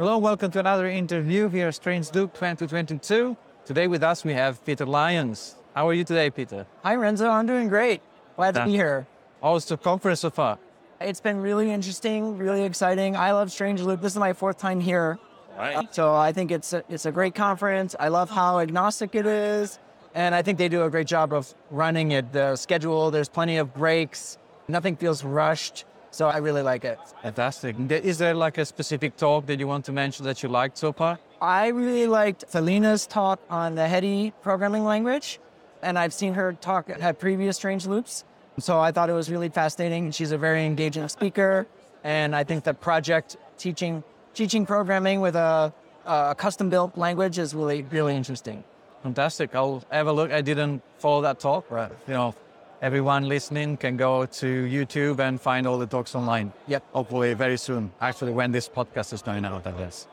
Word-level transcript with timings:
Hello, 0.00 0.16
welcome 0.16 0.50
to 0.52 0.58
another 0.58 0.88
interview 0.88 1.50
here 1.50 1.68
at 1.68 1.74
Strange 1.74 2.10
Loop 2.14 2.32
2022. 2.32 3.36
Today 3.66 3.86
with 3.86 4.02
us 4.02 4.24
we 4.24 4.32
have 4.32 4.64
Peter 4.64 4.86
Lyons. 4.86 5.56
How 5.74 5.86
are 5.90 5.92
you 5.92 6.04
today, 6.04 6.30
Peter? 6.30 6.66
Hi, 6.82 6.94
Renzo. 6.94 7.28
I'm 7.28 7.44
doing 7.44 7.68
great. 7.68 8.00
Glad 8.34 8.54
to 8.54 8.64
be 8.64 8.70
here. 8.70 9.06
How 9.42 9.52
was 9.52 9.66
the 9.66 9.76
conference 9.76 10.20
so 10.20 10.30
far? 10.30 10.58
It's 11.02 11.20
been 11.20 11.42
really 11.42 11.70
interesting, 11.70 12.38
really 12.38 12.62
exciting. 12.62 13.14
I 13.14 13.32
love 13.32 13.52
Strange 13.52 13.82
Loop. 13.82 14.00
This 14.00 14.12
is 14.14 14.18
my 14.18 14.32
fourth 14.32 14.56
time 14.56 14.80
here. 14.80 15.18
Right. 15.58 15.94
So 15.94 16.14
I 16.14 16.32
think 16.32 16.50
it's 16.50 16.72
a, 16.72 16.82
it's 16.88 17.04
a 17.04 17.12
great 17.12 17.34
conference. 17.34 17.94
I 18.00 18.08
love 18.08 18.30
how 18.30 18.60
agnostic 18.60 19.14
it 19.14 19.26
is. 19.26 19.78
And 20.14 20.34
I 20.34 20.40
think 20.40 20.56
they 20.56 20.70
do 20.70 20.84
a 20.84 20.88
great 20.88 21.08
job 21.08 21.34
of 21.34 21.52
running 21.70 22.12
it. 22.12 22.32
The 22.32 22.56
schedule, 22.56 23.10
there's 23.10 23.28
plenty 23.28 23.58
of 23.58 23.74
breaks. 23.74 24.38
Nothing 24.66 24.96
feels 24.96 25.22
rushed. 25.22 25.84
So 26.10 26.28
I 26.28 26.38
really 26.38 26.62
like 26.62 26.84
it. 26.84 26.98
Fantastic. 27.22 27.76
Is 27.90 28.18
there 28.18 28.34
like 28.34 28.58
a 28.58 28.64
specific 28.64 29.16
talk 29.16 29.46
that 29.46 29.58
you 29.58 29.66
want 29.66 29.84
to 29.84 29.92
mention 29.92 30.24
that 30.26 30.42
you 30.42 30.48
liked 30.48 30.76
so 30.76 30.92
far? 30.92 31.18
I 31.40 31.68
really 31.68 32.06
liked 32.06 32.44
Felienne's 32.48 33.06
talk 33.06 33.40
on 33.48 33.74
the 33.76 33.82
Hedy 33.82 34.32
programming 34.42 34.84
language. 34.84 35.38
And 35.82 35.98
I've 35.98 36.12
seen 36.12 36.34
her 36.34 36.52
talk 36.52 36.90
at 36.90 37.18
previous 37.18 37.56
Strange 37.56 37.86
Loops. 37.86 38.24
So 38.58 38.78
I 38.78 38.92
thought 38.92 39.08
it 39.08 39.14
was 39.14 39.30
really 39.30 39.48
fascinating. 39.48 40.10
She's 40.10 40.32
a 40.32 40.38
very 40.38 40.66
engaging 40.66 41.08
speaker. 41.08 41.66
And 42.04 42.36
I 42.36 42.44
think 42.44 42.64
the 42.64 42.74
project 42.74 43.36
teaching, 43.56 44.02
teaching 44.34 44.66
programming 44.66 45.20
with 45.20 45.36
a, 45.36 45.72
a 46.04 46.34
custom 46.36 46.68
built 46.68 46.98
language 46.98 47.38
is 47.38 47.54
really, 47.54 47.82
really 47.82 48.14
interesting. 48.16 48.64
Fantastic. 49.02 49.54
I'll 49.54 49.82
have 49.90 50.08
a 50.08 50.12
look. 50.12 50.30
I 50.30 50.42
didn't 50.42 50.82
follow 50.98 51.22
that 51.22 51.40
talk, 51.40 51.70
right? 51.70 51.90
you 52.06 52.12
know, 52.14 52.34
everyone 52.82 53.28
listening 53.28 53.76
can 53.76 53.96
go 53.96 54.26
to 54.26 54.46
YouTube 54.46 55.18
and 55.20 55.40
find 55.40 55.66
all 55.66 55.78
the 55.78 55.86
talks 55.86 56.14
online. 56.14 56.52
Yep. 56.66 56.82
Hopefully 56.92 57.34
very 57.34 57.58
soon. 57.58 57.92
Actually, 58.00 58.32
when 58.32 58.52
this 58.52 58.68
podcast 58.68 59.12
is 59.12 59.22
going 59.22 59.44
out, 59.44 59.66
I 59.66 59.72
guess. 59.72 60.06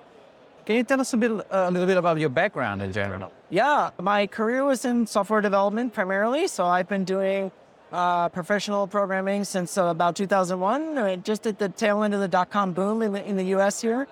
Can 0.66 0.76
you 0.76 0.84
tell 0.84 1.00
us 1.00 1.14
a 1.14 1.18
bit, 1.18 1.32
uh, 1.32 1.44
a 1.50 1.72
little 1.72 1.88
bit 1.88 1.98
about 1.98 2.20
your 2.20 2.30
background 2.30 2.82
in 2.82 2.92
general? 2.92 3.32
Yeah, 3.50 3.92
my 4.02 4.28
career 4.28 4.66
was 4.66 4.84
in 4.84 5.08
software 5.08 5.40
development 5.40 5.94
primarily. 5.94 6.48
So 6.48 6.66
I've 6.66 6.90
been 6.90 7.06
doing 7.06 7.52
uh, 7.94 8.28
professional 8.30 8.86
programming 8.86 9.46
since 9.46 9.78
uh, 9.78 9.86
about 9.86 10.18
2001, 10.18 10.98
uh, 10.98 11.16
just 11.18 11.48
at 11.48 11.58
the 11.58 11.70
tail 11.70 12.04
end 12.04 12.14
of 12.14 12.20
the 12.20 12.28
dot 12.28 12.50
com 12.50 12.74
boom 12.74 13.02
in 13.02 13.14
the, 13.14 13.26
in 13.26 13.38
the 13.38 13.46
US 13.56 13.80
here. 13.82 14.08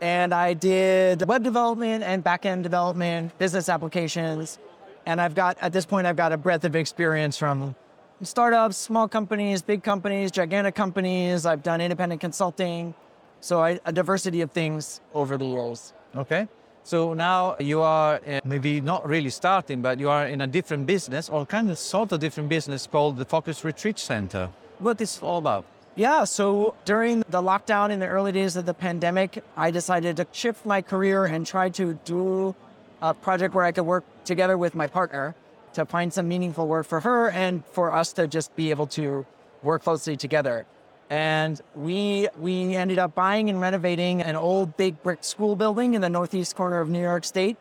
And 0.00 0.32
I 0.32 0.54
did 0.54 1.26
web 1.28 1.42
development 1.42 2.04
and 2.04 2.24
back 2.24 2.46
end 2.46 2.62
development, 2.62 3.36
business 3.36 3.68
applications. 3.68 4.58
And 5.04 5.20
I've 5.20 5.34
got, 5.34 5.58
at 5.60 5.74
this 5.74 5.84
point, 5.84 6.06
I've 6.06 6.16
got 6.16 6.32
a 6.32 6.38
breadth 6.38 6.64
of 6.64 6.74
experience 6.74 7.36
from 7.36 7.74
startups, 8.22 8.76
small 8.76 9.08
companies, 9.08 9.62
big 9.62 9.82
companies, 9.82 10.30
gigantic 10.30 10.74
companies. 10.74 11.46
I've 11.46 11.62
done 11.62 11.80
independent 11.80 12.20
consulting. 12.20 12.94
So 13.40 13.60
I, 13.60 13.78
a 13.84 13.92
diversity 13.92 14.40
of 14.40 14.50
things 14.50 15.00
over 15.14 15.36
the 15.36 15.44
years. 15.46 15.92
Okay. 16.16 16.48
So 16.82 17.14
now 17.14 17.56
you 17.60 17.82
are 17.82 18.20
maybe 18.44 18.80
not 18.80 19.06
really 19.06 19.30
starting, 19.30 19.82
but 19.82 20.00
you 20.00 20.08
are 20.08 20.26
in 20.26 20.40
a 20.40 20.46
different 20.46 20.86
business 20.86 21.28
or 21.28 21.44
kind 21.44 21.70
of 21.70 21.78
sort 21.78 22.12
of 22.12 22.20
different 22.20 22.48
business 22.48 22.86
called 22.86 23.18
the 23.18 23.24
Focus 23.24 23.62
Retreat 23.64 23.98
Center. 23.98 24.48
What 24.78 25.00
is 25.00 25.18
it 25.18 25.22
all 25.22 25.38
about? 25.38 25.64
Yeah, 25.96 26.24
so 26.24 26.74
during 26.84 27.20
the 27.28 27.42
lockdown 27.42 27.90
in 27.90 27.98
the 27.98 28.06
early 28.06 28.32
days 28.32 28.56
of 28.56 28.64
the 28.66 28.74
pandemic, 28.74 29.42
I 29.56 29.70
decided 29.70 30.16
to 30.16 30.26
shift 30.32 30.64
my 30.64 30.80
career 30.80 31.26
and 31.26 31.44
try 31.46 31.68
to 31.70 31.98
do 32.04 32.54
a 33.02 33.12
project 33.12 33.54
where 33.54 33.64
I 33.64 33.72
could 33.72 33.84
work 33.84 34.04
together 34.24 34.56
with 34.56 34.74
my 34.74 34.86
partner 34.86 35.34
to 35.74 35.84
find 35.84 36.12
some 36.12 36.28
meaningful 36.28 36.66
work 36.66 36.86
for 36.86 37.00
her 37.00 37.30
and 37.30 37.64
for 37.66 37.92
us 37.92 38.12
to 38.14 38.26
just 38.26 38.54
be 38.56 38.70
able 38.70 38.86
to 38.88 39.26
work 39.62 39.82
closely 39.82 40.16
together. 40.16 40.66
And 41.10 41.60
we 41.74 42.28
we 42.38 42.76
ended 42.76 42.98
up 42.98 43.14
buying 43.14 43.48
and 43.48 43.60
renovating 43.60 44.20
an 44.20 44.36
old 44.36 44.76
big 44.76 45.02
brick 45.02 45.24
school 45.24 45.56
building 45.56 45.94
in 45.94 46.00
the 46.00 46.10
northeast 46.10 46.54
corner 46.54 46.80
of 46.80 46.88
New 46.88 47.00
York 47.00 47.24
State. 47.24 47.56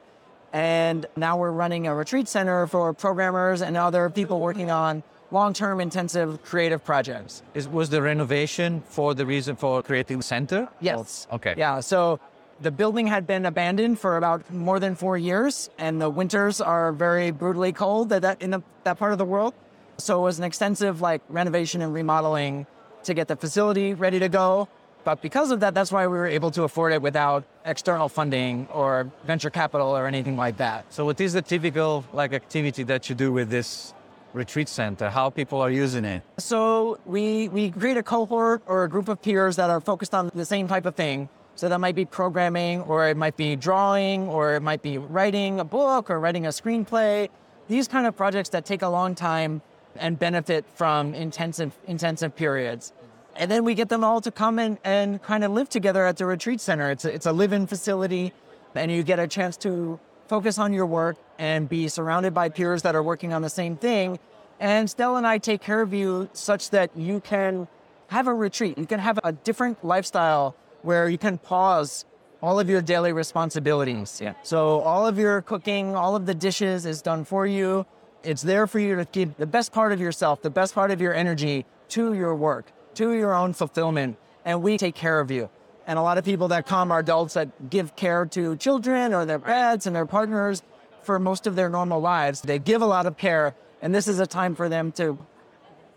And 0.54 1.06
now 1.16 1.38
we're 1.38 1.52
running 1.52 1.88
a 1.88 1.96
retreat 1.96 2.28
center 2.28 2.68
for 2.68 2.94
programmers 2.94 3.62
and 3.62 3.78
other 3.78 4.10
people 4.10 4.40
working 4.40 4.72
on 4.72 5.04
long-term 5.32 5.82
intensive 5.82 6.42
creative 6.44 6.84
projects. 6.84 7.44
Is, 7.54 7.68
was 7.68 7.90
the 7.90 8.02
renovation 8.02 8.82
for 8.88 9.14
the 9.14 9.26
reason 9.26 9.56
for 9.56 9.84
creating 9.84 10.18
the 10.18 10.24
center? 10.24 10.70
Yes. 10.80 11.28
Okay. 11.32 11.54
Yeah. 11.58 11.82
So 11.82 12.20
the 12.62 12.72
building 12.72 13.08
had 13.08 13.28
been 13.28 13.46
abandoned 13.46 14.00
for 14.00 14.18
about 14.18 14.52
more 14.52 14.80
than 14.80 14.96
four 14.96 15.18
years, 15.18 15.70
and 15.78 16.02
the 16.02 16.10
winters 16.10 16.60
are 16.62 16.92
very 16.92 17.32
brutally 17.32 17.72
cold 17.72 18.12
at 18.12 18.22
that 18.24 18.42
in 18.42 18.52
the, 18.52 18.62
that 18.84 18.98
part 18.98 19.12
of 19.12 19.18
the 19.18 19.26
world. 19.26 19.54
So 19.98 20.20
it 20.20 20.24
was 20.24 20.40
an 20.40 20.46
extensive 20.46 21.02
like 21.02 21.22
renovation 21.30 21.82
and 21.82 21.94
remodeling 21.94 22.68
to 23.04 23.14
get 23.14 23.28
the 23.28 23.36
facility 23.36 23.94
ready 23.94 24.20
to 24.20 24.30
go. 24.30 24.68
But 25.04 25.22
because 25.22 25.52
of 25.52 25.62
that, 25.62 25.74
that's 25.74 25.92
why 25.92 26.06
we 26.08 26.18
were 26.18 26.28
able 26.28 26.52
to 26.52 26.64
afford 26.64 26.92
it 26.92 27.02
without 27.02 27.46
external 27.64 28.10
funding 28.10 28.68
or 28.74 29.10
venture 29.26 29.50
capital 29.50 29.96
or 29.96 30.06
anything 30.06 30.36
like 30.36 30.58
that. 30.58 30.92
So 30.92 31.06
what 31.06 31.22
is 31.22 31.34
the 31.34 31.42
typical 31.42 32.04
like 32.12 32.34
activity 32.34 32.84
that 32.84 33.08
you 33.08 33.16
do 33.16 33.32
with 33.32 33.50
this 33.50 33.94
retreat 34.34 34.68
center? 34.68 35.10
How 35.10 35.30
people 35.30 35.62
are 35.62 35.72
using 35.72 36.04
it? 36.04 36.24
So 36.38 37.00
we 37.06 37.48
we 37.50 37.72
create 37.72 37.98
a 37.98 38.04
cohort 38.04 38.62
or 38.66 38.84
a 38.84 38.90
group 38.90 39.08
of 39.08 39.22
peers 39.22 39.56
that 39.56 39.70
are 39.70 39.80
focused 39.80 40.14
on 40.14 40.30
the 40.36 40.46
same 40.46 40.68
type 40.68 40.86
of 40.86 40.96
thing. 40.96 41.30
So 41.58 41.68
that 41.70 41.80
might 41.80 41.96
be 41.96 42.06
programming, 42.06 42.82
or 42.84 43.08
it 43.08 43.18
might 43.18 43.36
be 43.36 43.56
drawing, 43.56 44.28
or 44.28 44.54
it 44.54 44.62
might 44.62 44.84
be 44.84 45.00
writing 45.00 45.60
a 45.60 45.66
book 45.66 46.12
or 46.12 46.20
writing 46.20 46.46
a 46.46 46.50
screenplay. 46.50 47.30
These 47.68 47.88
kind 47.88 48.06
of 48.06 48.16
projects 48.16 48.50
that 48.50 48.64
take 48.64 48.84
a 48.84 48.88
long 48.88 49.16
time 49.16 49.64
and 49.96 50.20
benefit 50.20 50.66
from 50.76 51.16
intensive 51.16 51.76
intensive 51.88 52.36
periods. 52.36 52.94
And 53.36 53.50
then 53.50 53.64
we 53.64 53.74
get 53.74 53.90
them 53.90 54.04
all 54.04 54.22
to 54.22 54.30
come 54.30 54.60
and, 54.60 54.78
and 54.84 55.20
kind 55.24 55.44
of 55.44 55.52
live 55.52 55.68
together 55.68 56.06
at 56.06 56.18
the 56.18 56.28
retreat 56.28 56.62
center. 56.62 56.92
It's 56.92 57.06
a, 57.06 57.12
it's 57.12 57.26
a 57.26 57.32
live-in 57.32 57.66
facility, 57.66 58.34
and 58.76 58.92
you 58.92 59.02
get 59.02 59.18
a 59.18 59.28
chance 59.28 59.58
to 59.58 60.00
focus 60.28 60.60
on 60.60 60.74
your 60.74 60.86
work 60.86 61.18
and 61.40 61.68
be 61.68 61.88
surrounded 61.88 62.36
by 62.36 62.50
peers 62.50 62.84
that 62.84 62.96
are 62.96 63.02
working 63.02 63.34
on 63.34 63.42
the 63.42 63.50
same 63.50 63.78
thing. 63.78 64.20
And 64.60 64.88
Stella 64.88 65.18
and 65.18 65.26
I 65.26 65.40
take 65.40 65.62
care 65.62 65.82
of 65.82 65.92
you 65.92 66.30
such 66.34 66.70
that 66.70 66.96
you 66.96 67.20
can 67.20 67.68
have 68.10 68.28
a 68.28 68.34
retreat. 68.34 68.78
You 68.78 68.86
can 68.86 69.00
have 69.00 69.20
a 69.24 69.32
different 69.32 69.84
lifestyle 69.84 70.56
where 70.82 71.10
you 71.10 71.18
can 71.18 71.38
pause 71.38 72.06
all 72.42 72.60
of 72.60 72.70
your 72.70 72.82
daily 72.82 73.12
responsibilities. 73.14 74.20
Yeah. 74.22 74.34
So 74.44 74.80
all 74.82 75.08
of 75.08 75.18
your 75.18 75.42
cooking, 75.42 75.96
all 75.96 76.16
of 76.16 76.26
the 76.26 76.34
dishes 76.34 76.86
is 76.86 77.02
done 77.02 77.26
for 77.26 77.48
you. 77.48 77.86
It's 78.24 78.42
there 78.42 78.68
for 78.68 78.80
you 78.80 78.96
to 78.96 79.06
give 79.06 79.38
the 79.38 79.48
best 79.48 79.72
part 79.72 79.92
of 79.92 80.00
yourself, 80.00 80.42
the 80.42 80.50
best 80.50 80.76
part 80.76 80.92
of 80.92 81.02
your 81.02 81.14
energy 81.14 81.66
to 81.90 82.14
your 82.14 82.36
work, 82.36 82.72
to 82.96 83.14
your 83.14 83.34
own 83.34 83.54
fulfillment, 83.54 84.18
and 84.46 84.62
we 84.62 84.78
take 84.78 84.96
care 84.96 85.20
of 85.20 85.32
you. 85.32 85.50
And 85.86 85.98
a 85.98 86.02
lot 86.02 86.18
of 86.18 86.26
people 86.26 86.50
that 86.50 86.66
come 86.66 86.92
are 86.92 87.00
adults 87.00 87.36
that 87.36 87.70
give 87.70 87.96
care 87.96 88.26
to 88.28 88.58
children 88.58 89.14
or 89.14 89.26
their 89.26 89.40
pets 89.40 89.86
and 89.86 89.96
their 89.96 90.06
partners 90.06 90.62
for 91.02 91.18
most 91.18 91.48
of 91.48 91.56
their 91.56 91.70
normal 91.70 92.02
lives. 92.02 92.42
They 92.42 92.60
give 92.60 92.82
a 92.82 92.86
lot 92.86 93.06
of 93.06 93.18
care, 93.18 93.56
and 93.82 93.96
this 93.96 94.08
is 94.08 94.20
a 94.20 94.28
time 94.28 94.54
for 94.54 94.68
them 94.68 94.92
to 94.94 95.18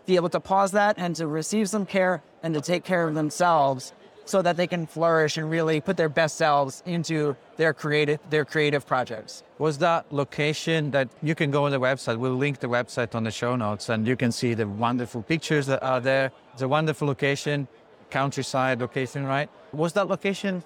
be 0.05 0.15
able 0.15 0.29
to 0.29 0.39
pause 0.39 0.71
that 0.71 0.95
and 0.97 1.15
to 1.17 1.27
receive 1.27 1.69
some 1.69 1.85
care 1.85 2.23
and 2.41 2.53
to 2.53 2.61
take 2.61 2.83
care 2.85 3.07
of 3.07 3.13
themselves 3.13 3.93
so 4.25 4.41
that 4.41 4.57
they 4.57 4.67
can 4.67 4.85
flourish 4.85 5.37
and 5.37 5.49
really 5.49 5.81
put 5.81 5.97
their 5.97 6.09
best 6.09 6.37
selves 6.37 6.83
into 6.85 7.35
their 7.57 7.73
creative 7.73 8.19
their 8.29 8.45
creative 8.45 8.85
projects. 8.85 9.43
Was 9.57 9.77
that 9.79 10.11
location 10.11 10.91
that 10.91 11.09
you 11.21 11.35
can 11.35 11.51
go 11.51 11.65
on 11.65 11.71
the 11.71 11.79
website? 11.79 12.17
We'll 12.17 12.35
link 12.35 12.59
the 12.59 12.67
website 12.67 13.15
on 13.15 13.23
the 13.23 13.31
show 13.31 13.55
notes 13.55 13.89
and 13.89 14.07
you 14.07 14.15
can 14.15 14.31
see 14.31 14.53
the 14.53 14.67
wonderful 14.67 15.21
pictures 15.21 15.65
that 15.67 15.83
are 15.83 15.99
there. 15.99 16.31
It's 16.53 16.61
a 16.61 16.67
wonderful 16.67 17.07
location, 17.07 17.67
countryside 18.09 18.79
location, 18.79 19.25
right? 19.25 19.49
Was 19.73 19.93
that 19.93 20.07
location 20.07 20.63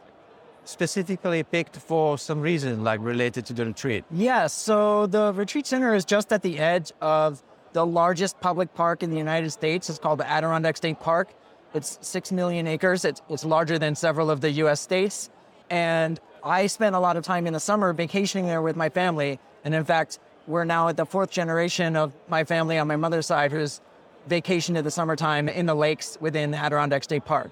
specifically 0.63 1.43
picked 1.43 1.77
for 1.77 2.17
some 2.17 2.41
reason, 2.41 2.83
like 2.83 2.99
related 3.01 3.45
to 3.45 3.53
the 3.53 3.65
retreat? 3.65 4.03
Yes, 4.11 4.53
so 4.53 5.05
the 5.07 5.31
retreat 5.33 5.67
center 5.67 5.93
is 5.93 6.05
just 6.05 6.33
at 6.33 6.41
the 6.41 6.57
edge 6.59 6.91
of 7.01 7.43
the 7.73 7.85
largest 7.85 8.39
public 8.39 8.73
park 8.73 9.03
in 9.03 9.11
the 9.11 9.17
United 9.17 9.51
States. 9.51 9.89
It's 9.89 9.99
called 9.99 10.19
the 10.19 10.29
Adirondack 10.29 10.77
State 10.77 10.99
Park. 10.99 11.29
It's 11.75 11.99
six 12.01 12.31
million 12.31 12.67
acres. 12.67 13.03
It's, 13.03 13.21
it's 13.29 13.43
larger 13.43 13.77
than 13.77 13.95
several 13.95 14.31
of 14.31 14.39
the 14.39 14.49
US 14.63 14.79
states. 14.79 15.29
And 15.69 16.21
I 16.41 16.67
spent 16.67 16.95
a 16.95 16.99
lot 16.99 17.17
of 17.17 17.25
time 17.25 17.45
in 17.47 17.53
the 17.53 17.59
summer 17.59 17.91
vacationing 17.91 18.45
there 18.45 18.61
with 18.61 18.77
my 18.77 18.87
family. 18.87 19.39
And 19.65 19.75
in 19.75 19.83
fact, 19.83 20.19
we're 20.47 20.63
now 20.63 20.87
at 20.87 20.95
the 20.95 21.05
fourth 21.05 21.31
generation 21.31 21.97
of 21.97 22.13
my 22.29 22.45
family 22.45 22.77
on 22.77 22.87
my 22.87 22.95
mother's 22.95 23.25
side 23.25 23.51
who's 23.51 23.81
vacationed 24.29 24.77
in 24.77 24.85
the 24.85 24.91
summertime 24.91 25.49
in 25.49 25.65
the 25.65 25.75
lakes 25.75 26.17
within 26.21 26.53
Adirondack 26.53 27.03
State 27.03 27.25
Park. 27.25 27.51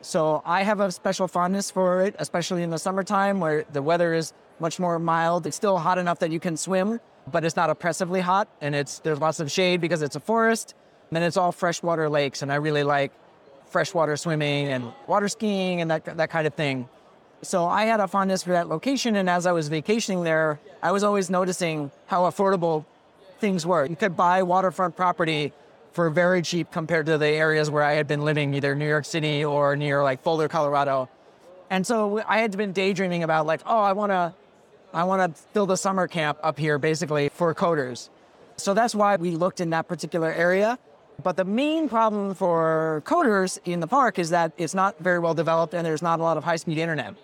So 0.00 0.42
I 0.44 0.64
have 0.64 0.80
a 0.80 0.90
special 0.90 1.28
fondness 1.28 1.70
for 1.70 2.02
it, 2.02 2.16
especially 2.18 2.64
in 2.64 2.70
the 2.70 2.78
summertime 2.78 3.38
where 3.38 3.64
the 3.72 3.82
weather 3.82 4.14
is 4.14 4.32
much 4.58 4.80
more 4.80 4.98
mild. 4.98 5.46
It's 5.46 5.56
still 5.56 5.78
hot 5.78 5.96
enough 5.96 6.18
that 6.18 6.32
you 6.32 6.40
can 6.40 6.56
swim, 6.56 6.98
but 7.30 7.44
it's 7.44 7.54
not 7.54 7.70
oppressively 7.70 8.20
hot, 8.20 8.48
and 8.60 8.74
it's 8.74 8.98
there's 9.00 9.20
lots 9.20 9.38
of 9.38 9.50
shade 9.50 9.80
because 9.80 10.02
it's 10.02 10.16
a 10.16 10.20
forest. 10.20 10.74
And 11.10 11.16
then 11.16 11.22
it's 11.22 11.36
all 11.36 11.52
freshwater 11.52 12.08
lakes, 12.08 12.42
and 12.42 12.50
I 12.50 12.56
really 12.56 12.82
like 12.82 13.12
freshwater 13.70 14.16
swimming 14.16 14.68
and 14.68 14.92
water 15.06 15.28
skiing 15.28 15.80
and 15.80 15.90
that 15.90 16.04
that 16.16 16.30
kind 16.30 16.46
of 16.46 16.54
thing. 16.54 16.88
So 17.42 17.66
I 17.66 17.84
had 17.84 18.00
a 18.00 18.08
fondness 18.08 18.42
for 18.42 18.50
that 18.50 18.68
location, 18.68 19.16
and 19.16 19.30
as 19.30 19.46
I 19.46 19.52
was 19.52 19.68
vacationing 19.68 20.24
there, 20.24 20.60
I 20.82 20.92
was 20.92 21.02
always 21.02 21.30
noticing 21.30 21.90
how 22.06 22.22
affordable 22.22 22.84
things 23.38 23.64
were. 23.64 23.86
You 23.86 23.96
could 23.96 24.14
buy 24.14 24.42
waterfront 24.42 24.94
property 24.94 25.54
for 25.92 26.10
very 26.10 26.42
cheap 26.42 26.70
compared 26.70 27.06
to 27.06 27.16
the 27.16 27.26
areas 27.26 27.70
where 27.70 27.82
I 27.82 27.92
had 27.92 28.06
been 28.06 28.22
living, 28.22 28.54
either 28.54 28.74
New 28.74 28.86
York 28.86 29.06
City 29.06 29.42
or 29.44 29.74
near 29.74 30.02
like 30.02 30.22
Boulder, 30.22 30.48
Colorado. 30.48 31.08
And 31.70 31.86
so 31.86 32.22
I 32.28 32.38
had 32.38 32.56
been 32.56 32.72
daydreaming 32.72 33.22
about 33.22 33.46
like, 33.46 33.62
oh, 33.64 33.80
I 33.80 33.92
want 33.92 34.10
to, 34.10 34.34
I 34.92 35.04
want 35.04 35.34
to 35.34 35.42
build 35.52 35.70
a 35.70 35.76
summer 35.76 36.06
camp 36.06 36.38
up 36.42 36.58
here, 36.58 36.78
basically 36.78 37.30
for 37.30 37.54
coders. 37.54 38.10
So 38.56 38.74
that's 38.74 38.94
why 38.94 39.16
we 39.16 39.30
looked 39.30 39.60
in 39.60 39.70
that 39.70 39.88
particular 39.88 40.32
area. 40.32 40.78
But 41.22 41.36
the 41.36 41.44
main 41.44 41.88
problem 41.88 42.34
for 42.34 43.02
coders 43.04 43.58
in 43.64 43.80
the 43.80 43.86
park 43.86 44.18
is 44.18 44.30
that 44.30 44.52
it's 44.56 44.74
not 44.74 44.98
very 44.98 45.18
well 45.18 45.34
developed 45.34 45.74
and 45.74 45.86
there's 45.86 46.02
not 46.02 46.20
a 46.20 46.22
lot 46.22 46.36
of 46.36 46.44
high-speed 46.44 46.78
internet. 46.78 47.14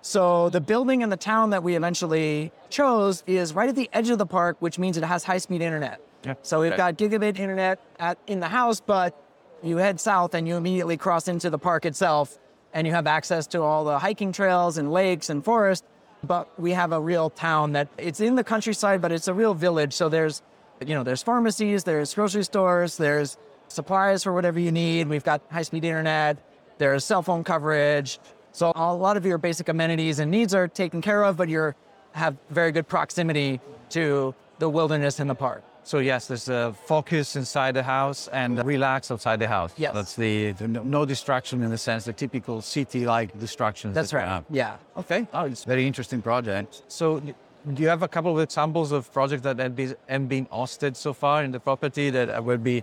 So 0.00 0.48
the 0.50 0.60
building 0.60 1.02
in 1.02 1.10
the 1.10 1.16
town 1.16 1.50
that 1.50 1.62
we 1.62 1.76
eventually 1.76 2.50
chose 2.70 3.22
is 3.26 3.54
right 3.54 3.68
at 3.68 3.76
the 3.76 3.88
edge 3.92 4.10
of 4.10 4.18
the 4.18 4.26
park, 4.26 4.56
which 4.60 4.78
means 4.78 4.96
it 4.96 5.04
has 5.04 5.22
high-speed 5.24 5.62
internet. 5.62 6.00
Yeah. 6.24 6.34
So 6.42 6.60
we've 6.60 6.72
Okay. 6.72 6.76
got 6.76 6.96
gigabit 6.96 7.38
internet 7.38 7.78
at, 7.98 8.18
in 8.26 8.40
the 8.40 8.48
house, 8.48 8.80
but 8.80 9.14
you 9.62 9.76
head 9.76 10.00
south 10.00 10.34
and 10.34 10.46
you 10.48 10.56
immediately 10.56 10.96
cross 10.96 11.28
into 11.28 11.50
the 11.50 11.58
park 11.58 11.84
itself, 11.84 12.38
and 12.74 12.86
you 12.86 12.92
have 12.92 13.06
access 13.06 13.46
to 13.48 13.62
all 13.62 13.84
the 13.84 13.98
hiking 13.98 14.32
trails 14.32 14.76
and 14.78 14.90
lakes 14.92 15.30
and 15.30 15.44
forest. 15.44 15.84
But 16.24 16.48
we 16.58 16.72
have 16.72 16.92
a 16.92 17.00
real 17.00 17.30
town 17.30 17.72
that 17.72 17.88
it's 17.98 18.20
in 18.20 18.34
the 18.36 18.44
countryside, 18.44 19.00
but 19.02 19.10
it's 19.12 19.28
a 19.28 19.34
real 19.34 19.54
village. 19.54 19.92
So 19.92 20.08
there's, 20.08 20.42
you 20.88 20.94
know, 20.94 21.02
there's 21.02 21.22
pharmacies, 21.22 21.84
there's 21.84 22.14
grocery 22.14 22.44
stores, 22.44 22.96
there's 22.96 23.36
supplies 23.68 24.22
for 24.22 24.32
whatever 24.32 24.60
you 24.60 24.72
need. 24.72 25.08
We've 25.08 25.24
got 25.24 25.40
high-speed 25.50 25.84
internet. 25.84 26.38
There's 26.78 27.04
cell 27.04 27.22
phone 27.22 27.44
coverage. 27.44 28.18
So 28.52 28.72
a 28.74 28.94
lot 28.94 29.16
of 29.16 29.24
your 29.24 29.38
basic 29.38 29.68
amenities 29.68 30.18
and 30.18 30.30
needs 30.30 30.54
are 30.54 30.68
taken 30.68 31.00
care 31.00 31.24
of, 31.24 31.36
but 31.36 31.48
you 31.48 31.74
have 32.12 32.36
very 32.50 32.72
good 32.72 32.86
proximity 32.86 33.60
to 33.90 34.34
the 34.58 34.68
wilderness 34.68 35.20
and 35.20 35.30
the 35.30 35.34
park. 35.34 35.62
So 35.84 35.98
yes, 35.98 36.28
there's 36.28 36.48
a 36.48 36.74
focus 36.86 37.34
inside 37.34 37.74
the 37.74 37.82
house 37.82 38.28
and 38.28 38.64
relax 38.64 39.10
outside 39.10 39.40
the 39.40 39.48
house. 39.48 39.72
Yes. 39.76 39.94
That's 39.94 40.14
the, 40.14 40.52
the 40.52 40.68
no, 40.68 41.04
distraction 41.04 41.62
in 41.62 41.70
the 41.70 41.78
sense 41.78 42.04
the 42.04 42.12
typical 42.12 42.60
city-like 42.60 43.38
distractions. 43.40 43.94
That's 43.94 44.10
that 44.12 44.16
right. 44.18 44.44
Yeah. 44.50 44.76
Okay. 44.96 45.26
Oh, 45.32 45.46
it's 45.46 45.64
a 45.64 45.68
very 45.68 45.86
interesting 45.86 46.22
project. 46.22 46.82
So 46.86 47.20
do 47.70 47.82
you 47.82 47.88
have 47.88 48.02
a 48.02 48.08
couple 48.08 48.32
of 48.36 48.42
examples 48.42 48.92
of 48.92 49.12
projects 49.12 49.42
that 49.42 49.58
have 49.58 49.76
been, 49.76 49.96
have 50.08 50.28
been 50.28 50.46
hosted 50.46 50.96
so 50.96 51.12
far 51.12 51.44
in 51.44 51.52
the 51.52 51.60
property 51.60 52.10
that 52.10 52.44
will 52.44 52.58
be 52.58 52.82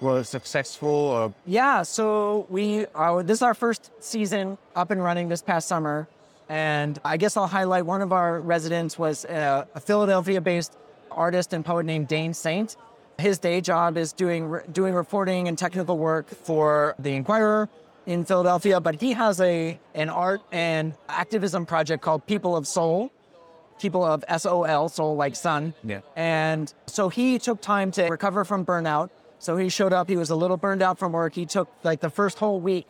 were 0.00 0.22
successful 0.22 0.88
or? 0.88 1.34
Yeah, 1.46 1.82
so 1.82 2.46
we 2.50 2.86
uh, 2.94 3.22
this 3.22 3.38
is 3.38 3.42
our 3.42 3.54
first 3.54 3.90
season 4.00 4.58
up 4.74 4.90
and 4.90 5.02
running 5.02 5.28
this 5.28 5.42
past 5.42 5.68
summer, 5.68 6.06
and 6.48 6.98
I 7.04 7.16
guess 7.16 7.36
I'll 7.36 7.46
highlight 7.46 7.86
one 7.86 8.02
of 8.02 8.12
our 8.12 8.40
residents 8.40 8.98
was 8.98 9.24
a, 9.24 9.66
a 9.74 9.80
Philadelphia-based 9.80 10.76
artist 11.10 11.52
and 11.52 11.64
poet 11.64 11.86
named 11.86 12.08
Dane 12.08 12.34
Saint. 12.34 12.76
His 13.18 13.38
day 13.38 13.60
job 13.62 13.96
is 13.96 14.12
doing 14.12 14.60
doing 14.72 14.94
reporting 14.94 15.48
and 15.48 15.56
technical 15.56 15.98
work 15.98 16.28
for 16.28 16.94
the 16.98 17.14
Inquirer 17.14 17.68
in 18.04 18.24
Philadelphia, 18.24 18.80
but 18.80 19.00
he 19.00 19.14
has 19.14 19.40
a 19.40 19.80
an 19.94 20.10
art 20.10 20.42
and 20.52 20.94
activism 21.08 21.64
project 21.64 22.02
called 22.02 22.26
People 22.26 22.54
of 22.54 22.66
Sol, 22.66 23.10
people 23.78 24.04
of 24.04 24.24
SOL, 24.38 24.88
soul 24.88 25.16
like 25.16 25.36
sun. 25.36 25.74
Yeah. 25.84 26.00
And 26.16 26.72
so 26.86 27.08
he 27.08 27.38
took 27.38 27.60
time 27.60 27.90
to 27.92 28.04
recover 28.04 28.44
from 28.44 28.64
burnout. 28.64 29.10
So 29.38 29.56
he 29.56 29.68
showed 29.68 29.92
up, 29.92 30.08
he 30.08 30.16
was 30.16 30.30
a 30.30 30.36
little 30.36 30.56
burned 30.56 30.82
out 30.82 30.98
from 30.98 31.12
work. 31.12 31.34
He 31.34 31.46
took 31.46 31.68
like 31.82 32.00
the 32.00 32.10
first 32.10 32.38
whole 32.38 32.60
week 32.60 32.86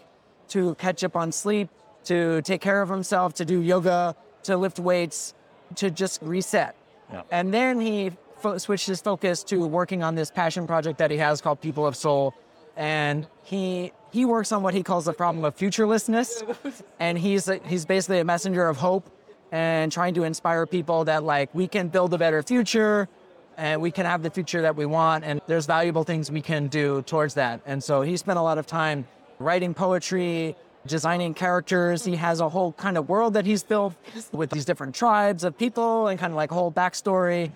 to 0.48 0.74
catch 0.76 1.02
up 1.02 1.16
on 1.16 1.32
sleep, 1.32 1.68
to 2.04 2.40
take 2.42 2.60
care 2.60 2.80
of 2.82 2.88
himself, 2.88 3.34
to 3.34 3.44
do 3.44 3.60
yoga, 3.60 4.14
to 4.44 4.56
lift 4.56 4.78
weights, 4.78 5.34
to 5.76 5.90
just 5.90 6.22
reset. 6.22 6.76
Yeah. 7.12 7.22
And 7.30 7.52
then 7.52 7.80
he 7.80 8.12
fo- 8.38 8.58
switched 8.58 8.86
his 8.86 9.00
focus 9.00 9.42
to 9.44 9.66
working 9.66 10.02
on 10.02 10.14
this 10.14 10.30
passion 10.30 10.66
project 10.66 10.98
that 10.98 11.10
he 11.10 11.16
has 11.16 11.40
called 11.40 11.60
People 11.60 11.86
of 11.86 11.96
Sol. 11.96 12.34
And 12.76 13.26
he 13.42 13.92
he 14.12 14.24
works 14.24 14.52
on 14.52 14.62
what 14.62 14.72
he 14.72 14.82
calls 14.82 15.06
the 15.06 15.12
problem 15.12 15.44
of 15.44 15.56
futurelessness. 15.56 16.42
and 17.00 17.18
he's 17.18 17.48
a, 17.48 17.58
he's 17.66 17.84
basically 17.84 18.20
a 18.20 18.24
messenger 18.24 18.68
of 18.68 18.76
hope 18.76 19.10
and 19.56 19.90
trying 19.90 20.12
to 20.12 20.24
inspire 20.24 20.66
people 20.66 21.06
that 21.06 21.24
like 21.24 21.48
we 21.54 21.66
can 21.66 21.88
build 21.88 22.12
a 22.12 22.18
better 22.18 22.42
future 22.42 23.08
and 23.56 23.80
we 23.80 23.90
can 23.90 24.04
have 24.04 24.22
the 24.22 24.28
future 24.28 24.60
that 24.60 24.76
we 24.76 24.84
want 24.84 25.24
and 25.24 25.40
there's 25.46 25.64
valuable 25.64 26.04
things 26.04 26.30
we 26.30 26.42
can 26.42 26.66
do 26.66 27.00
towards 27.12 27.32
that. 27.34 27.62
And 27.64 27.82
so 27.82 28.02
he 28.02 28.18
spent 28.18 28.38
a 28.38 28.42
lot 28.42 28.58
of 28.58 28.66
time 28.66 29.06
writing 29.38 29.72
poetry, 29.72 30.54
designing 30.86 31.32
characters. 31.32 32.04
He 32.04 32.16
has 32.16 32.40
a 32.40 32.50
whole 32.50 32.72
kind 32.72 32.98
of 32.98 33.08
world 33.08 33.32
that 33.32 33.46
he's 33.46 33.62
built 33.62 33.94
with 34.30 34.50
these 34.50 34.66
different 34.66 34.94
tribes 34.94 35.42
of 35.42 35.56
people 35.56 36.08
and 36.08 36.20
kind 36.20 36.34
of 36.34 36.36
like 36.36 36.50
whole 36.50 36.70
backstory. 36.70 37.50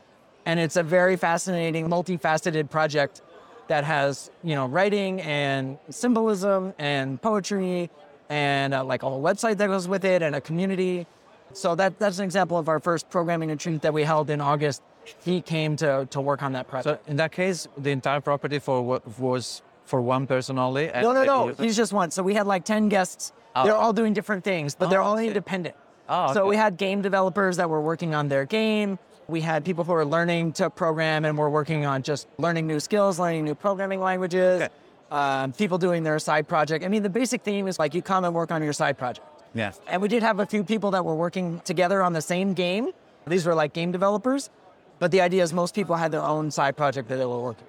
And 0.46 0.58
it's 0.58 0.76
a 0.76 0.82
very 0.82 1.16
fascinating, 1.16 1.86
multifaceted 1.86 2.70
project 2.70 3.20
that 3.68 3.84
has, 3.84 4.30
you 4.42 4.54
know, 4.54 4.64
writing 4.64 5.20
and 5.20 5.76
symbolism 5.90 6.72
and 6.78 7.20
poetry 7.20 7.90
and 8.30 8.72
uh, 8.72 8.82
like 8.82 9.02
a 9.02 9.08
whole 9.10 9.22
website 9.22 9.58
that 9.58 9.66
goes 9.66 9.86
with 9.86 10.06
it 10.06 10.22
and 10.22 10.34
a 10.34 10.40
community. 10.40 11.06
So 11.52 11.74
that 11.74 11.98
that's 11.98 12.18
an 12.18 12.24
example 12.24 12.58
of 12.58 12.68
our 12.68 12.80
first 12.80 13.10
programming 13.10 13.48
retreat 13.50 13.82
that 13.82 13.92
we 13.92 14.04
held 14.04 14.30
in 14.30 14.40
August. 14.40 14.82
He 15.24 15.40
came 15.40 15.76
to, 15.76 16.06
to 16.10 16.20
work 16.20 16.42
on 16.42 16.52
that 16.52 16.68
project. 16.68 17.04
so 17.04 17.10
in 17.10 17.16
that 17.16 17.32
case 17.32 17.66
the 17.76 17.90
entire 17.90 18.20
property 18.20 18.58
for 18.58 18.82
what 18.82 19.18
was 19.18 19.62
for 19.84 20.00
one 20.00 20.26
person 20.26 20.58
only? 20.58 20.88
and- 20.90 21.02
no, 21.02 21.12
no, 21.12 21.24
no. 21.24 21.48
He's 21.54 21.76
just 21.76 21.92
one. 21.92 22.10
So 22.12 22.22
we 22.22 22.34
had 22.34 22.46
like 22.46 22.64
10 22.64 22.88
guests. 22.88 23.32
Oh. 23.56 23.64
They're 23.64 23.74
all 23.74 23.92
doing 23.92 24.12
different 24.12 24.44
things, 24.44 24.76
but 24.76 24.88
they're 24.90 25.02
Oh, 25.02 25.06
all 25.06 25.14
okay. 25.18 25.26
independent. 25.26 25.74
Oh, 26.08 26.32
So 26.32 26.46
we 26.46 26.56
had 26.56 26.76
game 26.76 27.02
developers 27.02 27.56
that 27.56 27.68
were 27.68 27.80
working 27.80 28.14
on 28.14 28.28
their 28.28 28.44
game. 28.44 28.98
We 29.26 29.40
had 29.40 29.64
people 29.64 29.82
who 29.84 29.92
were 29.92 30.04
learning 30.04 30.52
to 30.54 30.70
program 30.70 31.24
and 31.24 31.36
were 31.36 31.50
working 31.50 31.86
on 31.86 32.02
just 32.02 32.28
learning 32.38 32.66
new 32.68 32.78
skills, 32.78 33.18
learning 33.18 33.44
new 33.44 33.54
programming 33.56 34.00
languages. 34.00 34.62
Okay. 34.62 34.72
Um, 35.10 35.52
people 35.52 35.78
doing 35.78 36.04
their 36.04 36.20
side 36.20 36.46
project. 36.46 36.84
I 36.84 36.88
mean, 36.88 37.02
the 37.02 37.10
basic 37.10 37.42
theme 37.42 37.66
is 37.66 37.78
like 37.80 37.94
you 37.94 38.02
come 38.02 38.24
and 38.24 38.32
work 38.32 38.52
on 38.52 38.62
your 38.62 38.72
side 38.72 38.96
project. 38.96 39.26
Yes. 39.54 39.80
And 39.88 40.00
we 40.02 40.08
did 40.08 40.22
have 40.22 40.38
a 40.40 40.46
few 40.46 40.62
people 40.64 40.90
that 40.92 41.04
were 41.04 41.14
working 41.14 41.60
together 41.64 42.02
on 42.02 42.12
the 42.12 42.22
same 42.22 42.54
game. 42.54 42.90
These 43.26 43.46
were 43.46 43.54
like 43.54 43.72
game 43.72 43.92
developers. 43.92 44.50
But 44.98 45.10
the 45.10 45.20
idea 45.22 45.42
is 45.42 45.52
most 45.52 45.74
people 45.74 45.96
had 45.96 46.12
their 46.12 46.22
own 46.22 46.50
side 46.50 46.76
project 46.76 47.08
that 47.08 47.16
they 47.16 47.24
were 47.26 47.40
working. 47.40 47.66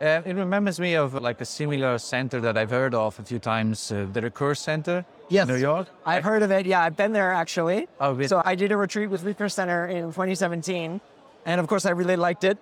Uh, 0.00 0.22
it 0.24 0.34
reminds 0.34 0.80
me 0.80 0.94
of 0.94 1.12
like 1.14 1.40
a 1.40 1.44
similar 1.44 1.98
center 1.98 2.40
that 2.40 2.56
I've 2.56 2.70
heard 2.70 2.94
of 2.94 3.18
a 3.18 3.22
few 3.22 3.38
times, 3.38 3.92
uh, 3.92 4.06
the 4.10 4.22
Recurse 4.22 4.60
Center 4.60 5.04
Yes. 5.28 5.46
in 5.48 5.54
New 5.54 5.60
York. 5.60 5.88
I've 6.06 6.24
heard 6.24 6.42
of 6.42 6.50
it. 6.50 6.64
Yeah, 6.64 6.82
I've 6.82 6.96
been 6.96 7.12
there 7.12 7.32
actually. 7.32 7.86
Oh, 8.00 8.12
really? 8.12 8.28
So 8.28 8.40
I 8.44 8.54
did 8.54 8.72
a 8.72 8.76
retreat 8.78 9.10
with 9.10 9.24
Recurse 9.24 9.54
Center 9.54 9.86
in 9.86 10.04
2017. 10.12 11.00
And 11.44 11.60
of 11.60 11.66
course, 11.66 11.84
I 11.84 11.90
really 11.90 12.16
liked 12.16 12.44
it. 12.44 12.56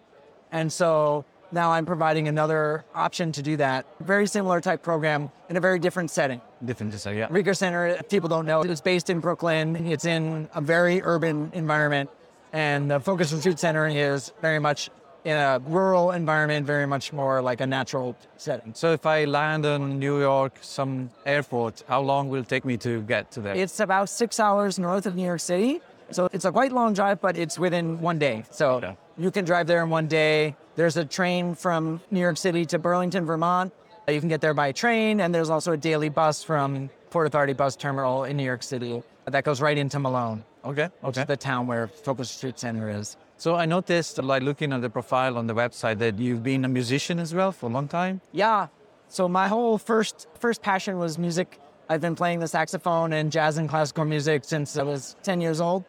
And 0.51 0.73
so 0.73 1.25
now 1.53 1.73
I'm 1.73 1.87
providing 1.87 2.29
another 2.29 2.85
option 2.95 3.33
to 3.33 3.43
do 3.43 3.57
that. 3.57 3.87
Very 4.01 4.27
similar 4.27 4.61
type 4.61 4.83
program 4.83 5.31
in 5.49 5.57
a 5.57 5.61
very 5.61 5.79
different 5.79 6.11
setting. 6.11 6.41
Different 6.65 6.93
to 6.93 6.99
say, 6.99 7.19
yeah. 7.19 7.29
Recurse 7.31 7.59
Center, 7.59 7.87
if 7.87 8.09
people 8.09 8.29
don't 8.29 8.47
know, 8.47 8.63
it's 8.63 8.81
based 8.81 9.11
in 9.11 9.21
Brooklyn. 9.21 9.77
It's 9.87 10.05
in 10.05 10.49
a 10.55 10.61
very 10.61 11.01
urban 11.03 11.51
environment. 11.55 12.11
And 12.53 12.91
the 12.91 13.01
Focus 13.01 13.33
Retreat 13.33 13.59
Center 13.59 13.87
is 13.89 14.33
very 14.41 14.59
much 14.59 14.91
in 15.25 15.37
a 15.37 15.61
rural 15.67 16.13
environment, 16.13 16.67
very 16.67 16.87
much 16.87 17.13
more 17.13 17.43
like 17.43 17.61
a 17.61 17.67
natural 17.67 18.17
setting. 18.37 18.73
So 18.75 18.93
if 18.93 19.05
I 19.05 19.25
land 19.25 19.67
in 19.67 19.99
New 19.99 20.21
York, 20.21 20.57
some 20.63 21.11
airport, 21.27 21.85
how 21.89 22.01
long 22.01 22.29
will 22.29 22.41
it 22.41 22.49
take 22.49 22.65
me 22.65 22.77
to 22.79 23.03
get 23.03 23.31
to 23.33 23.41
there? 23.41 23.55
It's 23.55 23.81
about 23.81 24.09
six 24.09 24.41
hours 24.41 24.79
north 24.79 25.07
of 25.07 25.17
New 25.17 25.25
York 25.25 25.41
City. 25.41 25.81
So 26.11 26.29
it's 26.33 26.47
a 26.47 26.53
quite 26.53 26.73
long 26.73 26.95
drive, 26.95 27.21
but 27.21 27.37
it's 27.37 27.59
within 27.59 28.01
one 28.01 28.19
day. 28.19 28.45
So 28.51 28.77
Okay. 28.77 28.97
You 29.21 29.33
can 29.33 29.45
drive 29.45 29.67
there 29.67 29.83
in 29.83 29.91
one 29.91 30.07
day. 30.07 30.55
There's 30.77 30.97
a 30.97 31.05
train 31.05 31.57
from 31.57 32.01
New 32.13 32.21
York 32.21 32.37
City 32.37 32.65
to 32.67 32.79
Burlington, 32.79 33.27
Vermont. 33.27 33.73
Uh, 34.09 34.13
you 34.13 34.21
can 34.21 34.29
get 34.29 34.41
there 34.41 34.55
by 34.55 34.71
train, 34.71 35.21
and 35.21 35.35
there's 35.35 35.51
also 35.51 35.73
a 35.73 35.77
daily 35.77 36.09
bus 36.09 36.45
from 36.45 36.89
Port 37.11 37.27
Authority 37.27 37.53
Bus 37.53 37.75
Terminal 37.75 38.23
in 38.23 38.37
New 38.37 38.45
York 38.45 38.63
City 38.63 39.03
uh, 39.27 39.31
that 39.31 39.43
goes 39.43 39.61
right 39.61 39.77
into 39.77 39.99
Malone, 39.99 40.45
okay, 40.65 40.89
which 41.01 41.19
okay. 41.19 41.25
the 41.25 41.37
town 41.37 41.67
where 41.67 41.89
Focus 41.89 42.33
Retreat 42.37 42.61
Center 42.61 42.89
is. 42.91 43.17
So 43.39 43.57
I 43.57 43.67
noticed, 43.67 44.23
like 44.23 44.45
looking 44.45 44.73
at 44.73 44.83
the 44.83 44.91
profile 44.91 45.37
on 45.37 45.49
the 45.49 45.55
website, 45.55 45.99
that 45.99 46.17
you've 46.21 46.45
been 46.45 46.65
a 46.65 46.69
musician 46.69 47.19
as 47.19 47.35
well 47.35 47.51
for 47.51 47.67
a 47.67 47.73
long 47.73 47.89
time. 47.89 48.21
Yeah. 48.31 48.69
So 49.09 49.29
my 49.29 49.49
whole 49.49 49.79
first 49.79 50.29
first 50.39 50.63
passion 50.63 50.97
was 50.97 51.19
music. 51.19 51.59
I've 51.89 52.01
been 52.01 52.15
playing 52.15 52.39
the 52.39 52.47
saxophone 52.47 53.13
and 53.15 53.33
jazz 53.33 53.59
and 53.59 53.69
classical 53.69 54.05
music 54.05 54.45
since 54.45 54.79
I 54.79 54.85
was 54.85 55.17
10 55.25 55.41
years 55.41 55.61
old. 55.61 55.85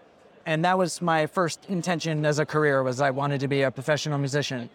And 0.45 0.65
that 0.65 0.77
was 0.77 1.01
my 1.01 1.27
first 1.27 1.65
intention 1.67 2.25
as 2.25 2.39
a 2.39 2.45
career 2.45 2.81
was 2.83 3.01
I 3.01 3.11
wanted 3.11 3.39
to 3.41 3.47
be 3.47 3.61
a 3.61 3.71
professional 3.71 4.17
musician. 4.17 4.69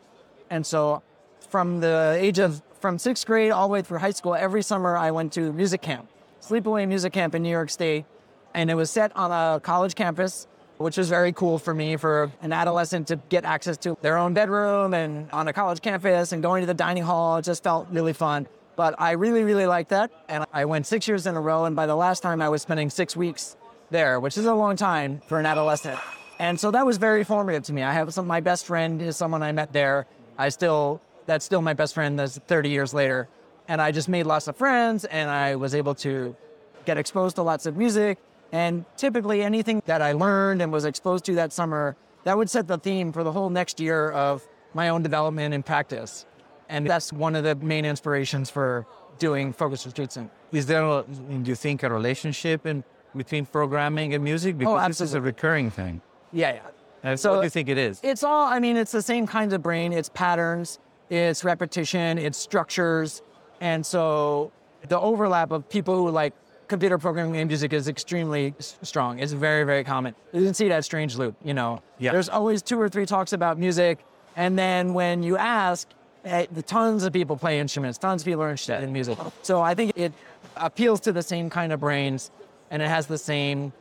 And 0.50 0.64
so 0.64 1.02
from 1.48 1.80
the 1.80 2.16
age 2.18 2.38
of 2.38 2.62
from 2.80 2.98
6th 2.98 3.24
grade 3.24 3.50
all 3.50 3.68
the 3.68 3.72
way 3.72 3.82
through 3.82 3.98
high 3.98 4.10
school 4.10 4.34
every 4.34 4.62
summer 4.62 4.96
I 4.96 5.10
went 5.10 5.32
to 5.34 5.52
music 5.52 5.80
camp. 5.80 6.08
Sleepaway 6.42 6.86
Music 6.86 7.12
Camp 7.12 7.34
in 7.34 7.42
New 7.42 7.50
York 7.50 7.70
State 7.70 8.04
and 8.52 8.70
it 8.70 8.74
was 8.74 8.90
set 8.90 9.16
on 9.16 9.30
a 9.30 9.60
college 9.60 9.94
campus 9.94 10.46
which 10.78 10.96
was 10.96 11.08
very 11.08 11.32
cool 11.32 11.58
for 11.58 11.72
me 11.72 11.96
for 11.96 12.30
an 12.42 12.52
adolescent 12.52 13.08
to 13.08 13.16
get 13.28 13.44
access 13.44 13.76
to 13.78 13.96
their 14.02 14.16
own 14.16 14.34
bedroom 14.34 14.94
and 14.94 15.30
on 15.30 15.48
a 15.48 15.52
college 15.52 15.80
campus 15.80 16.32
and 16.32 16.42
going 16.42 16.62
to 16.62 16.66
the 16.66 16.74
dining 16.74 17.02
hall. 17.02 17.36
It 17.36 17.42
just 17.42 17.62
felt 17.62 17.86
really 17.90 18.12
fun. 18.12 18.46
But 18.76 18.96
I 18.98 19.12
really, 19.12 19.44
really 19.44 19.66
liked 19.66 19.90
that. 19.90 20.10
And 20.28 20.44
I 20.52 20.64
went 20.64 20.86
six 20.86 21.06
years 21.06 21.26
in 21.26 21.36
a 21.36 21.40
row. 21.40 21.64
And 21.64 21.76
by 21.76 21.86
the 21.86 21.94
last 21.94 22.22
time, 22.22 22.42
I 22.42 22.48
was 22.48 22.62
spending 22.62 22.90
six 22.90 23.16
weeks 23.16 23.56
there, 23.90 24.20
which 24.20 24.36
is 24.36 24.46
a 24.46 24.54
long 24.54 24.76
time 24.76 25.20
for 25.26 25.38
an 25.38 25.46
adolescent. 25.46 25.98
And 26.38 26.58
so 26.58 26.70
that 26.72 26.84
was 26.84 26.96
very 26.96 27.24
formative 27.24 27.62
to 27.64 27.72
me. 27.72 27.82
I 27.82 27.92
have 27.92 28.12
some, 28.12 28.26
my 28.26 28.40
best 28.40 28.66
friend 28.66 29.00
is 29.00 29.16
someone 29.16 29.42
I 29.42 29.52
met 29.52 29.72
there. 29.72 30.06
I 30.36 30.48
still, 30.48 31.00
that's 31.26 31.44
still 31.44 31.62
my 31.62 31.74
best 31.74 31.94
friend 31.94 32.18
that's 32.18 32.38
30 32.38 32.70
years 32.70 32.92
later. 32.92 33.28
And 33.68 33.80
I 33.80 33.92
just 33.92 34.08
made 34.08 34.24
lots 34.26 34.48
of 34.48 34.56
friends 34.56 35.04
and 35.04 35.30
I 35.30 35.56
was 35.56 35.74
able 35.74 35.94
to 35.96 36.36
get 36.84 36.98
exposed 36.98 37.36
to 37.36 37.42
lots 37.42 37.66
of 37.66 37.76
music. 37.76 38.18
And 38.52 38.84
typically, 38.96 39.42
anything 39.42 39.82
that 39.86 40.02
I 40.02 40.12
learned 40.12 40.62
and 40.62 40.70
was 40.70 40.84
exposed 40.84 41.24
to 41.26 41.34
that 41.36 41.52
summer, 41.52 41.96
that 42.24 42.36
would 42.36 42.50
set 42.50 42.68
the 42.68 42.78
theme 42.78 43.12
for 43.12 43.24
the 43.24 43.32
whole 43.32 43.50
next 43.50 43.80
year 43.80 44.10
of 44.10 44.46
my 44.74 44.88
own 44.90 45.02
development 45.02 45.54
and 45.54 45.64
practice. 45.64 46.26
And 46.68 46.86
that's 46.86 47.12
one 47.12 47.36
of 47.36 47.44
the 47.44 47.54
main 47.56 47.84
inspirations 47.84 48.50
for 48.50 48.86
doing 49.18 49.52
Focus 49.52 49.86
Retreat 49.86 50.12
Center. 50.12 50.30
Is 50.52 50.66
there, 50.66 50.82
do 50.82 51.42
you 51.44 51.54
think, 51.54 51.82
a 51.82 51.90
relationship 51.90 52.66
in 52.66 52.84
between 53.16 53.46
programming 53.46 54.14
and 54.14 54.22
music? 54.22 54.58
Because 54.58 54.86
this 54.88 55.00
is 55.00 55.14
a 55.14 55.20
recurring 55.20 55.70
thing. 55.70 56.00
Yeah, 56.32 56.54
yeah. 56.54 56.60
And 57.02 57.20
So- 57.20 57.32
what 57.34 57.40
do 57.40 57.46
you 57.46 57.50
think 57.50 57.68
it 57.68 57.78
is? 57.78 58.00
It's 58.02 58.22
all, 58.22 58.46
I 58.46 58.58
mean, 58.58 58.76
it's 58.76 58.92
the 58.92 59.02
same 59.02 59.26
kinds 59.26 59.52
of 59.52 59.62
brain. 59.62 59.92
It's 59.92 60.08
patterns, 60.08 60.78
it's 61.10 61.44
repetition, 61.44 62.18
it's 62.18 62.38
structures. 62.38 63.22
And 63.60 63.84
so 63.84 64.50
the 64.88 64.98
overlap 64.98 65.50
of 65.52 65.68
people 65.68 65.96
who 65.96 66.10
like 66.10 66.32
computer 66.66 66.96
programming 66.96 67.36
and 67.36 67.48
music 67.48 67.72
is 67.72 67.88
extremely 67.88 68.54
strong. 68.58 69.18
It's 69.18 69.32
very, 69.32 69.64
very 69.64 69.84
common. 69.84 70.14
You 70.32 70.42
can 70.44 70.54
see 70.54 70.68
that 70.68 70.84
strange 70.84 71.16
loop, 71.16 71.36
you 71.44 71.52
know. 71.54 71.82
Yeah. 71.98 72.12
There's 72.12 72.30
always 72.30 72.62
two 72.62 72.80
or 72.80 72.88
three 72.88 73.04
talks 73.06 73.32
about 73.34 73.58
music. 73.58 73.98
And 74.34 74.58
then 74.58 74.94
when 74.94 75.22
you 75.22 75.36
ask, 75.36 75.86
eh, 76.24 76.46
the 76.50 76.62
tons 76.62 77.04
of 77.04 77.12
people 77.12 77.36
play 77.36 77.60
instruments, 77.60 77.98
tons 77.98 78.22
of 78.22 78.26
people 78.26 78.42
are 78.42 78.48
interested 78.50 78.82
in 78.82 78.92
music. 78.94 79.18
So 79.42 79.60
I 79.60 79.74
think 79.74 79.92
it 79.94 80.12
appeals 80.56 81.00
to 81.00 81.12
the 81.12 81.22
same 81.22 81.50
kind 81.50 81.70
of 81.70 81.80
brains 81.80 82.30
and 82.74 82.82
it 82.82 82.88
has 82.88 83.06
the 83.06 83.16
same 83.16 83.72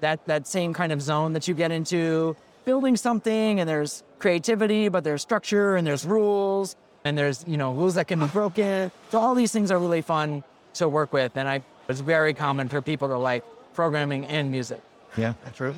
that 0.00 0.24
that 0.26 0.46
same 0.46 0.74
kind 0.74 0.92
of 0.92 1.00
zone 1.00 1.32
that 1.32 1.48
you 1.48 1.54
get 1.54 1.72
into 1.72 2.36
building 2.66 2.94
something 2.96 3.58
and 3.58 3.68
there's 3.68 4.04
creativity 4.18 4.88
but 4.88 5.02
there's 5.02 5.22
structure 5.22 5.76
and 5.76 5.86
there's 5.86 6.04
rules 6.04 6.76
and 7.04 7.16
there's 7.16 7.42
you 7.48 7.56
know 7.56 7.72
rules 7.72 7.94
that 7.94 8.06
can 8.06 8.20
be 8.20 8.26
broken 8.26 8.92
so 9.10 9.18
all 9.18 9.34
these 9.34 9.50
things 9.50 9.70
are 9.70 9.78
really 9.78 10.02
fun 10.02 10.44
to 10.74 10.86
work 10.88 11.12
with 11.12 11.32
and 11.36 11.48
i 11.48 11.62
it's 11.88 12.00
very 12.00 12.34
common 12.34 12.68
for 12.68 12.82
people 12.82 13.08
to 13.08 13.16
like 13.16 13.42
programming 13.72 14.26
and 14.26 14.50
music 14.50 14.82
Yeah, 15.16 15.32
that's 15.44 15.56
true. 15.56 15.74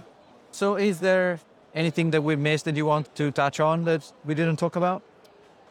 So, 0.50 0.76
is 0.76 0.98
there 0.98 1.38
anything 1.74 2.10
that 2.10 2.22
we 2.22 2.34
missed 2.34 2.64
that 2.64 2.76
you 2.76 2.86
want 2.86 3.14
to 3.14 3.30
touch 3.30 3.60
on 3.60 3.84
that 3.84 4.02
we 4.24 4.34
didn't 4.34 4.56
talk 4.56 4.74
about? 4.76 5.02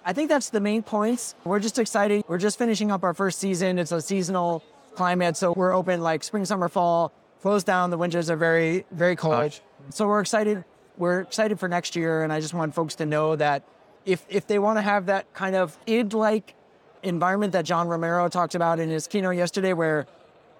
I 0.05 0.13
think 0.13 0.29
that's 0.29 0.49
the 0.49 0.61
main 0.61 0.83
points. 0.83 1.35
We're 1.43 1.59
just 1.59 1.77
excited. 1.79 2.23
We're 2.27 2.37
just 2.37 2.57
finishing 2.57 2.91
up 2.91 3.03
our 3.03 3.13
first 3.13 3.39
season. 3.39 3.79
It's 3.79 3.91
a 3.91 4.01
seasonal 4.01 4.63
climate, 4.97 5.37
so 5.37 5.53
we're 5.53 5.73
open 5.73 6.01
like 6.01 6.23
spring, 6.23 6.43
summer, 6.43 6.67
fall. 6.67 7.13
Closed 7.41 7.67
down. 7.67 7.91
The 7.91 7.97
winters 7.97 8.29
are 8.31 8.35
very, 8.35 8.83
very 8.91 9.15
cold. 9.15 9.51
Gosh. 9.51 9.61
So 9.91 10.07
we're 10.07 10.19
excited. 10.19 10.65
We're 10.97 11.21
excited 11.21 11.59
for 11.59 11.69
next 11.69 11.95
year, 11.95 12.23
and 12.23 12.33
I 12.33 12.41
just 12.41 12.53
want 12.53 12.73
folks 12.73 12.95
to 12.95 13.05
know 13.05 13.35
that 13.35 13.63
if 14.05 14.25
if 14.27 14.47
they 14.47 14.57
want 14.57 14.77
to 14.79 14.81
have 14.81 15.05
that 15.05 15.31
kind 15.33 15.55
of 15.55 15.77
id-like 15.85 16.55
environment 17.03 17.53
that 17.53 17.63
John 17.63 17.87
Romero 17.87 18.27
talked 18.27 18.55
about 18.55 18.79
in 18.79 18.89
his 18.89 19.07
keynote 19.07 19.35
yesterday, 19.35 19.73
where 19.73 20.07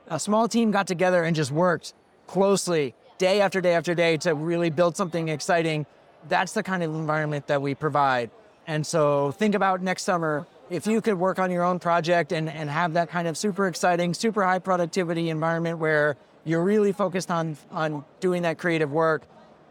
a 0.08 0.20
small 0.20 0.48
team 0.48 0.70
got 0.72 0.86
together 0.86 1.24
and 1.24 1.36
just 1.36 1.52
worked 1.52 1.94
closely 2.28 2.94
day 3.18 3.42
after 3.42 3.60
day 3.60 3.74
after 3.74 3.96
day 3.96 4.16
to 4.18 4.36
really 4.36 4.70
build 4.70 4.96
something 4.96 5.30
exciting. 5.30 5.86
That's 6.30 6.54
the 6.54 6.62
kind 6.62 6.84
of 6.84 6.94
environment 6.94 7.48
that 7.48 7.62
we 7.62 7.74
provide. 7.74 8.30
And 8.68 8.86
so 8.86 9.32
think 9.32 9.56
about 9.56 9.82
next 9.82 10.04
summer, 10.04 10.46
if 10.70 10.86
you 10.88 11.02
could 11.02 11.18
work 11.18 11.40
on 11.40 11.52
your 11.52 11.64
own 11.64 11.80
project 11.80 12.32
and, 12.32 12.50
and 12.50 12.70
have 12.70 12.94
that 12.94 13.10
kind 13.10 13.28
of 13.28 13.38
super 13.38 13.68
exciting, 13.68 14.14
super 14.14 14.44
high 14.44 14.60
productivity 14.60 15.30
environment 15.30 15.80
where 15.80 16.16
you're 16.44 16.64
really 16.64 16.92
focused 16.92 17.30
on, 17.32 17.58
on 17.72 18.04
doing 18.20 18.42
that 18.44 18.58
creative 18.58 18.92
work, 18.92 19.24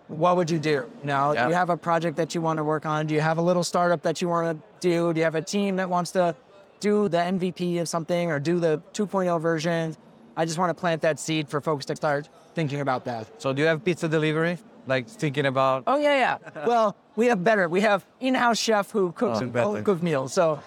what 0.08 0.36
would 0.36 0.50
you 0.50 0.58
do? 0.58 0.70
You 0.70 0.88
know, 1.04 1.32
Yeah. 1.32 1.44
do 1.44 1.50
you 1.50 1.54
have 1.56 1.70
a 1.70 1.76
project 1.76 2.16
that 2.16 2.34
you 2.34 2.40
want 2.40 2.58
to 2.58 2.64
work 2.64 2.86
on? 2.86 3.06
Do 3.06 3.14
you 3.14 3.20
have 3.20 3.38
a 3.38 3.42
little 3.42 3.64
startup 3.64 4.02
that 4.02 4.22
you 4.22 4.28
want 4.28 4.60
to 4.60 4.88
do? 4.88 5.12
Do 5.12 5.18
you 5.18 5.24
have 5.24 5.34
a 5.34 5.42
team 5.42 5.76
that 5.76 5.88
wants 5.90 6.12
to 6.12 6.34
do 6.80 7.08
the 7.08 7.18
MVP 7.18 7.80
of 7.80 7.88
something 7.88 8.30
or 8.30 8.38
do 8.38 8.60
the 8.60 8.80
2.0 8.92 9.40
version? 9.40 9.96
I 10.36 10.44
just 10.44 10.58
want 10.58 10.70
to 10.70 10.74
plant 10.74 11.02
that 11.02 11.18
seed 11.18 11.48
for 11.48 11.60
folks 11.60 11.86
to 11.86 11.96
start 11.96 12.28
thinking 12.54 12.80
about 12.80 13.04
that. 13.06 13.26
So, 13.40 13.52
do 13.52 13.62
you 13.62 13.68
have 13.68 13.84
pizza 13.84 14.06
delivery? 14.08 14.58
Like 14.86 15.08
thinking 15.08 15.46
about 15.46 15.82
Oh 15.88 15.96
yeah, 15.96 16.38
yeah. 16.54 16.64
well, 16.66 16.94
we 17.16 17.26
have 17.26 17.42
better. 17.42 17.68
We 17.68 17.80
have 17.80 18.06
in-house 18.20 18.58
chef 18.58 18.92
who 18.92 19.10
cooks 19.12 19.40
Oh, 19.42 19.82
home 19.82 19.98
meals. 20.02 20.32
So 20.32 20.60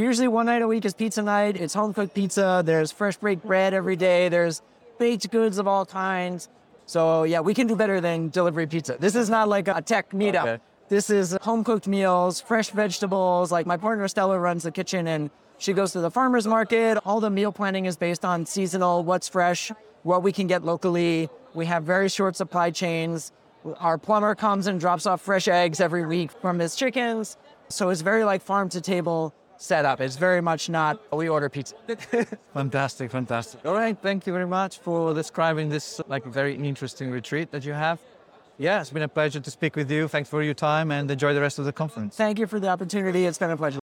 usually 0.00 0.28
one 0.28 0.46
night 0.46 0.62
a 0.62 0.66
week 0.66 0.84
is 0.84 0.94
pizza 0.94 1.22
night. 1.22 1.56
It's 1.56 1.74
home 1.74 1.92
cooked 1.92 2.14
pizza. 2.14 2.62
There's 2.64 2.92
fresh 2.92 3.16
baked 3.16 3.44
bread 3.44 3.74
every 3.74 3.96
day. 3.96 4.28
There's 4.28 4.62
baked 4.98 5.30
goods 5.30 5.58
of 5.58 5.66
all 5.66 5.84
kinds. 5.84 6.48
So 6.86 7.24
yeah, 7.24 7.40
we 7.40 7.54
can 7.54 7.66
do 7.66 7.76
better 7.76 8.00
than 8.00 8.28
delivery 8.28 8.66
pizza. 8.66 8.96
This 8.98 9.14
is 9.14 9.30
not 9.30 9.48
like 9.48 9.68
a 9.68 9.80
tech 9.82 10.10
meetup. 10.10 10.42
Okay. 10.42 10.58
This 10.88 11.10
is 11.10 11.36
home 11.40 11.64
cooked 11.64 11.86
meals, 11.86 12.40
fresh 12.40 12.70
vegetables. 12.70 13.50
Like 13.50 13.66
my 13.66 13.76
partner 13.76 14.06
Stella 14.08 14.38
runs 14.38 14.64
the 14.64 14.70
kitchen 14.70 15.06
and 15.06 15.30
she 15.58 15.72
goes 15.72 15.92
to 15.92 16.00
the 16.00 16.10
farmers 16.10 16.46
market. 16.46 16.98
All 17.04 17.20
the 17.20 17.30
meal 17.30 17.52
planning 17.52 17.86
is 17.86 17.96
based 17.96 18.24
on 18.24 18.44
seasonal, 18.44 19.04
what's 19.04 19.28
fresh, 19.28 19.70
what 20.02 20.22
we 20.22 20.32
can 20.32 20.46
get 20.46 20.64
locally. 20.64 21.28
We 21.54 21.66
have 21.66 21.84
very 21.84 22.08
short 22.08 22.36
supply 22.36 22.70
chains. 22.70 23.32
Our 23.78 23.96
plumber 23.96 24.34
comes 24.34 24.66
and 24.66 24.80
drops 24.80 25.06
off 25.06 25.20
fresh 25.20 25.48
eggs 25.48 25.80
every 25.80 26.04
week 26.04 26.32
from 26.32 26.58
his 26.58 26.74
chickens. 26.74 27.36
So 27.68 27.88
it's 27.90 28.00
very 28.00 28.24
like 28.24 28.42
farm 28.42 28.68
to 28.70 28.80
table 28.80 29.32
setup. 29.62 30.00
It's 30.00 30.16
very 30.16 30.40
much 30.40 30.68
not 30.68 31.00
we 31.12 31.28
order 31.28 31.48
pizza. 31.48 31.74
Fantastic, 32.54 33.10
fantastic. 33.10 33.64
All 33.64 33.74
right, 33.74 33.96
thank 34.00 34.26
you 34.26 34.32
very 34.32 34.46
much 34.46 34.78
for 34.78 35.14
describing 35.14 35.68
this 35.68 36.00
like 36.08 36.24
very 36.24 36.54
interesting 36.54 37.10
retreat 37.10 37.50
that 37.52 37.64
you 37.64 37.72
have. 37.72 37.98
Yeah, 38.58 38.80
it's 38.80 38.90
been 38.90 39.02
a 39.02 39.08
pleasure 39.08 39.40
to 39.40 39.50
speak 39.50 39.76
with 39.76 39.90
you. 39.90 40.08
Thanks 40.08 40.28
for 40.28 40.42
your 40.42 40.54
time 40.54 40.90
and 40.90 41.10
enjoy 41.10 41.32
the 41.34 41.40
rest 41.40 41.58
of 41.58 41.64
the 41.64 41.72
conference. 41.72 42.16
Thank 42.16 42.38
you 42.38 42.46
for 42.46 42.60
the 42.60 42.68
opportunity. 42.68 43.24
It's 43.24 43.38
been 43.38 43.50
a 43.50 43.56
pleasure. 43.56 43.81